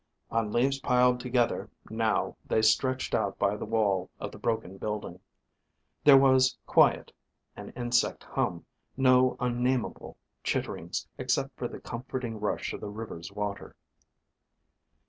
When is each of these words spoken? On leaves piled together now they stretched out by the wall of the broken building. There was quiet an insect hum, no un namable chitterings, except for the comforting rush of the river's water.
On 0.31 0.51
leaves 0.51 0.79
piled 0.79 1.19
together 1.19 1.69
now 1.91 2.35
they 2.47 2.63
stretched 2.63 3.13
out 3.13 3.37
by 3.37 3.55
the 3.55 3.67
wall 3.67 4.09
of 4.19 4.31
the 4.31 4.39
broken 4.39 4.79
building. 4.79 5.19
There 6.03 6.17
was 6.17 6.57
quiet 6.65 7.11
an 7.55 7.69
insect 7.75 8.23
hum, 8.23 8.65
no 8.97 9.37
un 9.39 9.61
namable 9.63 10.15
chitterings, 10.43 11.07
except 11.19 11.55
for 11.55 11.67
the 11.67 11.79
comforting 11.79 12.39
rush 12.39 12.73
of 12.73 12.81
the 12.81 12.89
river's 12.89 13.31
water. 13.31 13.75